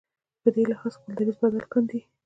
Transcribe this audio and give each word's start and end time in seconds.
په 0.41 0.49
دې 0.55 0.63
لحاظ 0.71 0.93
خپل 0.99 1.11
دریځ 1.17 1.37
بدل 1.43 1.63
کاندي. 1.71 1.99